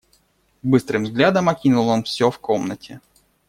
Быстрым 0.63 1.03
взглядом 1.03 1.47
окинул 1.47 1.87
он 1.89 2.01
всё 2.03 2.31
в 2.31 2.39
комнате. 2.39 3.01